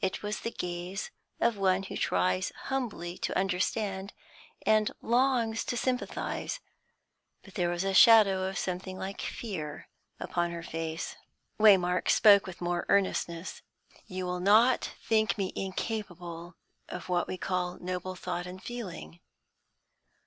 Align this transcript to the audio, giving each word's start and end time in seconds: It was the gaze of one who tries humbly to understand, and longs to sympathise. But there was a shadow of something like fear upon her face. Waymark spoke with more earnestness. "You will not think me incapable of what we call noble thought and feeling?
It 0.00 0.22
was 0.22 0.40
the 0.40 0.50
gaze 0.50 1.10
of 1.38 1.58
one 1.58 1.82
who 1.82 1.98
tries 1.98 2.50
humbly 2.70 3.18
to 3.18 3.36
understand, 3.38 4.14
and 4.64 4.90
longs 5.02 5.66
to 5.66 5.76
sympathise. 5.76 6.60
But 7.42 7.56
there 7.56 7.68
was 7.68 7.84
a 7.84 7.92
shadow 7.92 8.48
of 8.48 8.56
something 8.56 8.96
like 8.96 9.20
fear 9.20 9.88
upon 10.18 10.50
her 10.50 10.62
face. 10.62 11.16
Waymark 11.60 12.08
spoke 12.08 12.46
with 12.46 12.62
more 12.62 12.86
earnestness. 12.88 13.60
"You 14.06 14.24
will 14.24 14.40
not 14.40 14.92
think 15.06 15.36
me 15.36 15.52
incapable 15.54 16.56
of 16.88 17.10
what 17.10 17.28
we 17.28 17.36
call 17.36 17.76
noble 17.78 18.14
thought 18.14 18.46
and 18.46 18.62
feeling? 18.62 19.20